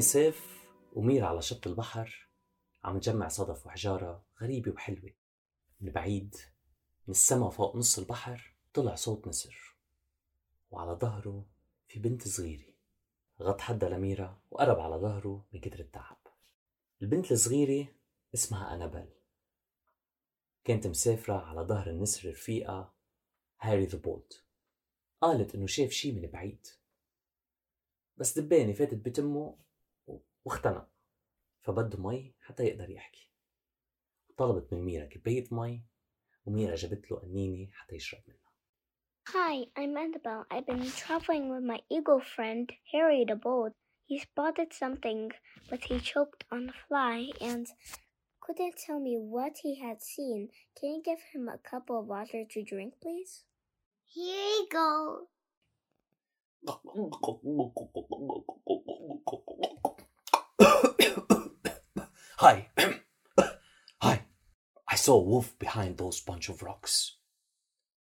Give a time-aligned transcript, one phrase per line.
[0.00, 2.28] كان صيف وميرا على شط البحر
[2.84, 5.10] عم تجمع صدف وحجارة غريبة وحلوة.
[5.80, 6.36] من بعيد
[7.06, 9.76] من السما فوق نص البحر طلع صوت نسر
[10.70, 11.46] وعلى ظهره
[11.88, 12.72] في بنت صغيرة.
[13.42, 16.18] غط حدا لميرا وقرب على ظهره من كتر التعب.
[17.02, 17.88] البنت الصغيرة
[18.34, 19.08] اسمها أنابل.
[20.64, 22.94] كانت مسافرة على ظهر النسر رفيقة
[23.60, 24.32] هاري ذا بولد
[25.20, 26.66] قالت إنه شاف شي من بعيد.
[28.16, 29.69] بس دبانة فاتت بتمه
[30.44, 30.88] واختنق
[31.62, 33.30] فبده مي حتى يقدر يحكي
[34.36, 35.84] طلبت من ميرا كباية مي
[36.46, 38.50] وميرا جابت له قنينة حتى يشرب منها
[39.28, 40.44] Hi, I'm Annabelle.
[40.50, 43.72] I've been traveling with my eagle friend, Harry the Bold.
[44.06, 45.30] He spotted something,
[45.68, 47.66] but he choked on a fly and
[48.40, 50.48] couldn't tell me what he had seen.
[50.76, 53.44] Can you give him a cup of water to drink, please?
[54.04, 55.28] Here you go.
[62.39, 62.69] Hi.
[64.01, 64.25] Hi.
[64.87, 67.17] I saw a wolf behind those bunch of rocks.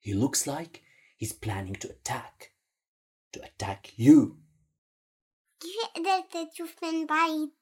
[0.00, 0.82] He looks like
[1.16, 2.52] he's planning to attack.
[3.32, 4.38] To attack you.
[5.60, 7.52] كيف قدرت تشوف من بعيد؟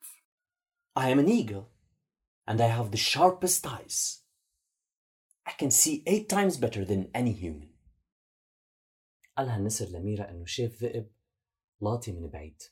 [0.95, 1.71] I am an eagle,
[2.47, 4.21] and I have the sharpest eyes.
[5.47, 7.69] I can see eight times better than any human.
[9.39, 11.13] قالها النسر لميرا انه شاف ذئب
[11.81, 12.63] لاطي من بعيد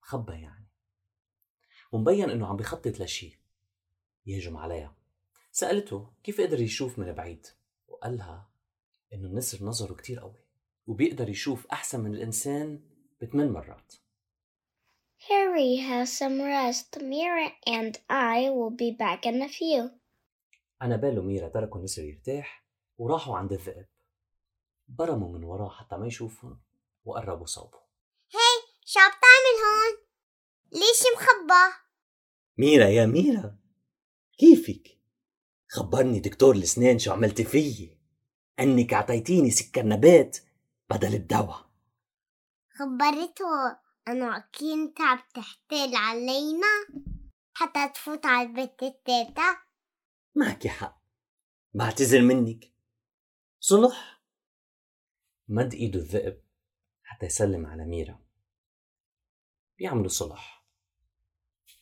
[0.00, 0.67] خبى يعني
[1.91, 3.39] ومبين إنه عم بخطط لشي
[4.25, 4.95] يهجم عليها
[5.51, 7.47] سألته كيف قدر يشوف من بعيد
[7.87, 8.49] وقالها
[9.13, 10.43] إنه النسر نظره كتير قوي
[10.87, 12.81] وبيقدر يشوف أحسن من الإنسان
[13.21, 13.93] بثمان مرات
[15.27, 16.97] Harry has some rest.
[17.01, 19.89] Mira and I will be back in a few.
[20.81, 22.65] أنابيل وميرا تركوا النسر يرتاح
[22.97, 23.85] وراحوا عند الذئب
[24.87, 26.59] برموا من وراه حتى ما يشوفهم
[27.05, 27.77] وقربوا صوبه
[28.31, 30.08] هي شو عم تعمل هون؟
[30.71, 31.75] ليش مخبى؟
[32.57, 33.59] ميرا يا ميرا
[34.37, 34.99] كيفك؟
[35.69, 37.99] خبرني دكتور الأسنان شو عملتي فيي.
[38.59, 40.37] أنك أعطيتيني سكر نبات
[40.89, 41.69] بدل الدواء.
[42.79, 46.67] خبرته أنه كنت عم تحتال علينا
[47.53, 49.57] حتى تفوت على البيت التالتة.
[50.35, 51.01] معك حق.
[51.73, 52.73] بعتذر منك.
[53.59, 54.23] صلح.
[55.47, 56.43] مد إيده الذئب
[57.03, 58.19] حتى يسلم على ميرا.
[59.77, 60.58] بيعملوا صلح.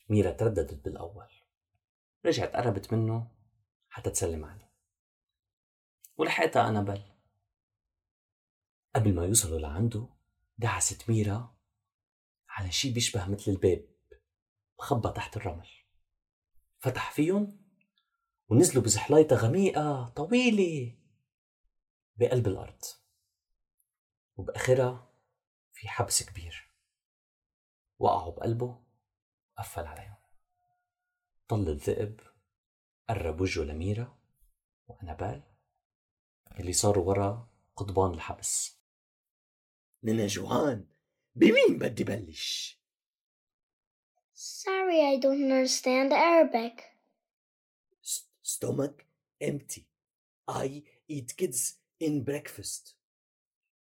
[0.08, 1.28] ميرا ترددت بالأول.
[2.26, 3.30] رجعت قربت منه
[3.88, 4.72] حتى تسلم عليه.
[6.16, 7.02] ولحقتها أنابل
[8.94, 10.08] قبل ما يوصلوا لعنده
[10.58, 11.58] دعست ميرا
[12.48, 13.88] على شي بيشبه مثل الباب.
[14.80, 15.68] مخبى تحت الرمل.
[16.78, 17.68] فتح فيهم
[18.48, 20.98] ونزلوا بزحلايطة غميقة طويلة
[22.16, 22.84] بقلب الأرض.
[24.36, 25.12] وبآخرها
[25.72, 26.70] في حبس كبير.
[27.98, 28.87] وقعوا بقلبه
[29.58, 30.16] وقفل عليهم
[31.48, 32.20] طل الذئب
[33.08, 34.18] قرب وجهه لميرا
[34.88, 35.42] وأنابال
[36.60, 38.76] اللي صاروا ورا قضبان الحبس
[40.02, 40.86] ننا جوعان
[41.34, 42.78] بمين بدي بلش؟
[44.34, 46.76] Sorry, I don't understand Arabic.
[48.42, 49.04] stomach
[49.40, 49.86] empty.
[50.46, 51.60] I eat kids
[52.00, 52.94] in breakfast.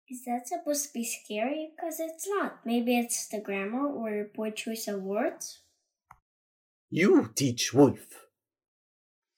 [0.08, 1.72] Is that supposed to be scary?
[1.76, 2.60] Because it's not.
[2.64, 5.62] Maybe it's the grammar or poor choice of words?
[6.92, 8.28] You teach Wolf.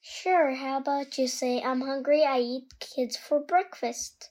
[0.02, 4.30] Sure, how about you say, I'm hungry, I eat kids for breakfast?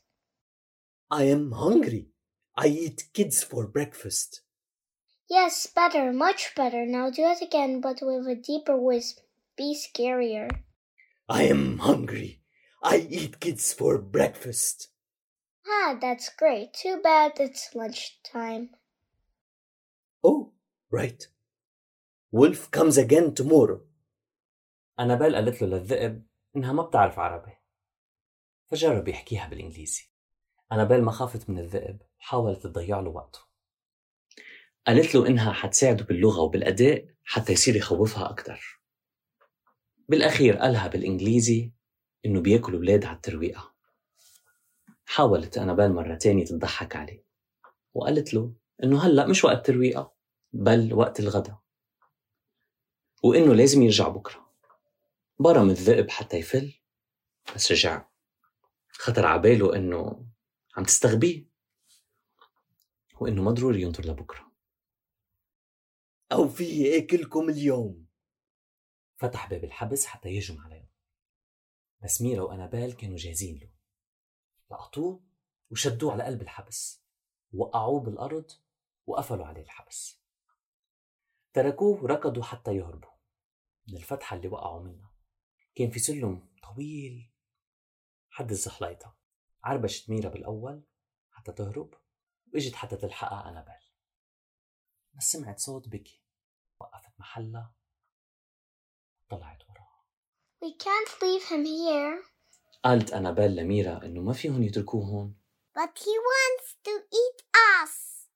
[1.11, 2.09] I am hungry.
[2.57, 4.41] I eat kids for breakfast.
[5.29, 6.87] Yes, better, much better.
[6.87, 9.19] Now do it again, but with a deeper voice.
[9.57, 10.51] Be scarier.
[11.29, 12.41] I am hungry.
[12.83, 14.89] I eat kids for breakfast.
[15.69, 16.73] Ah, that's great.
[16.75, 18.71] Too bad it's lunchtime.
[20.23, 20.53] Oh,
[20.91, 21.27] right.
[22.33, 23.81] Wolf comes again tomorrow.
[25.01, 26.27] أنابيل قالت له للذئب
[26.57, 27.53] إنها ما بتعرف عربي
[28.71, 30.05] فجرب يحكيها بالإنجليزي
[30.73, 33.39] أنابيل ما خافت من الذئب وحاولت تضيع له وقته
[34.87, 38.81] قالت له إنها حتساعده باللغة وبالأداء حتى يصير يخوفها أكتر
[40.09, 41.73] بالأخير قالها بالإنجليزي
[42.27, 43.76] إنه بياكل ولاد على الترويقة
[45.07, 47.25] حاولت أنابيل مرة تانية تضحك عليه
[47.95, 50.15] وقالت له إنه هلأ مش وقت ترويقة
[50.53, 51.67] بل وقت الغداء
[53.23, 54.53] وإنه لازم يرجع بكرة.
[55.39, 56.75] برم الذئب حتى يفل
[57.55, 58.09] بس رجع.
[58.89, 60.27] خطر عباله إنه
[60.77, 61.47] عم تستغبيه
[63.21, 64.53] وإنه ما ضروري ينطر لبكرة.
[66.33, 68.07] أو في آكلكم اليوم.
[69.17, 70.89] فتح باب الحبس حتى يهجم عليهم.
[72.03, 73.76] بس ميرا وأنابيل كانوا جاهزين له.
[74.71, 75.25] لقطوه
[75.71, 77.05] وشدوه على قلب الحبس
[77.53, 78.51] وقعوه بالأرض
[79.07, 80.23] وقفلوا عليه الحبس.
[81.53, 83.11] تركوه وركضوا حتى يهربوا
[83.89, 85.13] من الفتحة اللي وقعوا منها.
[85.75, 87.33] كان في سلم طويل.
[88.31, 89.17] حد الزحليطة
[89.65, 90.87] عربشت ميرا بالأول
[91.31, 91.95] حتى تهرب
[92.55, 93.87] وإجت حتى تلحقها أنابيل.
[95.15, 96.25] بس سمعت صوت بكي
[96.81, 97.75] وقفت محلها.
[99.29, 100.07] طلعت وراها.
[100.65, 102.36] We can't leave him here.
[102.87, 105.35] قالت أنابيل لميرا إنه ما فيهم يتركوه هون
[105.75, 107.43] But he wants to eat
[107.83, 108.29] us.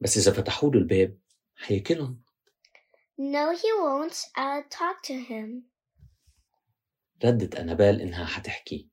[0.00, 1.18] بس إذا فتحوا له الباب
[1.56, 2.22] حيأكلهم
[3.18, 4.16] No, he won't.
[4.36, 5.62] I'll talk to him.
[7.24, 8.88] ردت أنابيل إنها حتحكي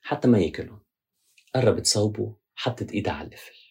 [0.00, 0.80] حتى ما يأكلهم
[1.54, 3.66] قربت صوبه حطت إيدها على القفل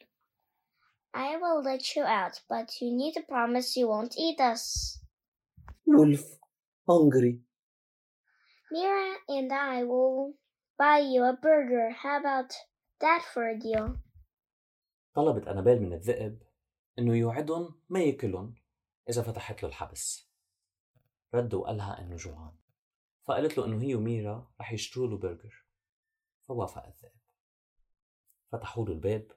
[1.13, 4.99] I will let you out, but you need to promise you won't eat us.
[5.87, 6.39] ولف
[6.89, 7.41] هونجري
[8.71, 10.33] Mira and I will
[10.79, 11.91] buy you a burger.
[11.91, 12.51] How about
[12.99, 13.97] that for a deal?
[15.15, 16.43] طلبت أنابيل من الذئب
[16.99, 18.55] إنه يوعدهم ما يأكلهم
[19.09, 20.31] إذا فتحت له الحبس.
[21.33, 22.57] رد وقالها إنه جوعان.
[23.23, 25.65] فقالت له إنه هي وميرا رح يشتروا له برجر.
[26.47, 27.19] فوافق الذئب.
[28.51, 29.31] فتحوا له الباب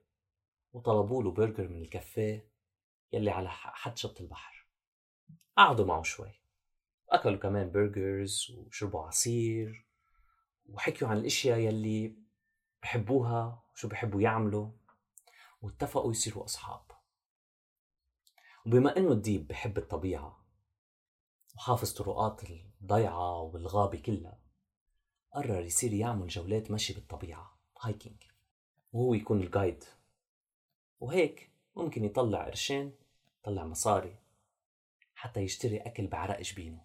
[0.73, 2.51] وطلبوا له برجر من الكافيه
[3.13, 4.69] يلي على حد شط البحر.
[5.57, 6.38] قعدوا معه شوي.
[7.11, 9.87] أكلوا كمان burgers وشربوا عصير
[10.67, 12.17] وحكيوا عن الأشياء يلي
[12.83, 14.71] بحبوها وشو بحبوا يعملوا
[15.63, 16.83] واتفقوا يصيروا أصحاب.
[18.67, 20.45] وبما إنه الديب بحب الطبيعة
[21.57, 22.43] وحافظ طرقات
[22.81, 24.39] الضيعة والغابة كلها
[25.33, 28.23] قرر يصير يعمل جولات مشي بالطبيعة hiking
[28.93, 29.85] وهو يكون ال guide
[31.01, 32.93] وهيك ممكن يطلع قرشين
[33.41, 34.17] يطلع مصاري
[35.15, 36.85] حتى يشتري أكل بعرق جبينه.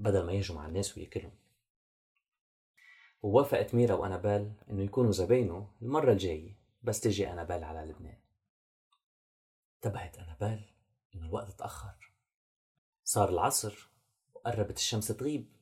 [0.00, 1.32] بدل ما يهجم على الناس وياكلهم.
[3.22, 8.18] ووافقت ميرا وأنابيل إنه يكونوا زباينه المرة الجاية بس تجي أنابيل على لبنان.
[9.74, 10.74] انتبهت أنابيل
[11.14, 12.12] إنه الوقت تأخر
[13.04, 13.88] صار العصر
[14.34, 15.52] وقربت الشمس تغيب.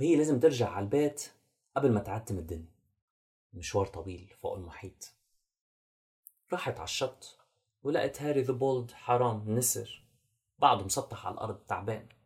[0.00, 1.32] وهي لازم ترجع على البيت
[1.76, 2.74] قبل ما تعتم الدنيا.
[3.52, 5.14] مشوار طويل فوق المحيط.
[6.52, 7.38] راحت على الشط
[7.82, 10.04] ولقت هاري ذا بولد حرام النسر
[10.58, 12.17] بعده مسطح على الأرض تعبان.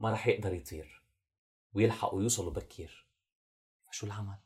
[0.00, 1.02] ما رح يقدر يطير
[1.74, 3.06] ويلحقوا يوصلوا بكير
[3.90, 4.38] فشو العمل؟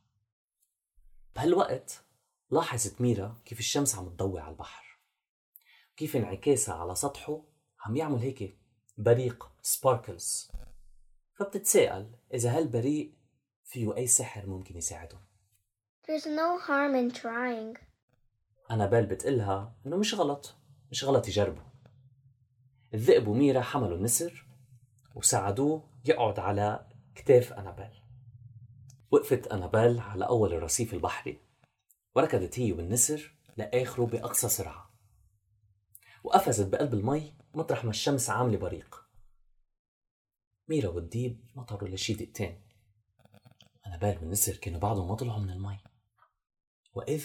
[1.37, 2.05] بهالوقت
[2.51, 4.99] لاحظت ميرا كيف الشمس عم تضوي على البحر
[5.97, 7.43] كيف انعكاسها على سطحه
[7.81, 8.59] عم يعمل هيك
[8.99, 10.51] بريق سباركلز
[11.35, 13.15] فبتتساءل إذا هالبريق
[13.65, 15.21] فيه أي سحر ممكن يساعدهم
[16.07, 17.79] There's no harm in trying.
[18.71, 20.55] أنابيل بتقلها إنه مش غلط
[20.91, 21.63] مش غلط يجربوا
[22.95, 24.47] الذئب وميرا حملوا النسر
[25.15, 28.03] وساعدوه يقعد على كتاف أنابيل
[29.11, 31.41] وقفت أنابيل على أول الرصيف البحري
[32.15, 34.91] وركضت هي والنسر لآخره بأقصى سرعة
[36.25, 39.05] وقفزت بقلب المي مطرح ما الشمس عاملة بريق.
[40.69, 42.63] ميرا والديب نطروا لشي دقيقتين
[43.87, 45.79] أنابيل والنسر كانوا بعدهم ما طلعوا من المي.
[46.95, 47.25] وإذ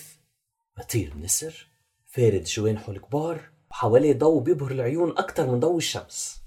[0.78, 1.68] بطير النسر
[2.06, 6.45] فارد جوانحه الكبار وحواليه ضوء بيبهر العيون أكتر من ضوء الشمس.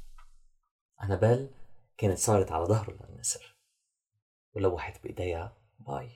[1.02, 1.50] أنابيل
[1.98, 3.56] كانت صارت على ظهره للنسر
[4.54, 6.10] ولوحت بإيديها باي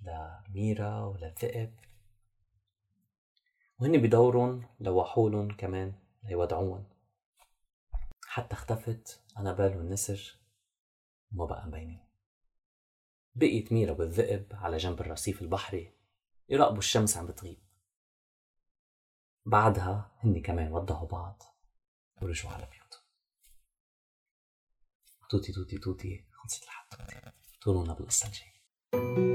[0.00, 1.74] لميرا وللذئب
[3.78, 6.84] وهن بدورهم لوحولن كمان ليودعوهم
[8.26, 10.38] حتى اختفت أنابيل والنسر
[11.32, 12.04] وما بقى مبينين
[13.34, 15.92] بقيت ميرا والذئب على جنب الرصيف البحري
[16.48, 17.58] يراقبوا الشمس عم بتغيب.
[19.46, 21.42] بعدها هن كمان ودعوا بعض
[22.22, 23.03] ورجعوا على بيوتهم.
[25.34, 29.33] tutti, tutti, tutti, considerato tutti, tu non la puoi assaggiare.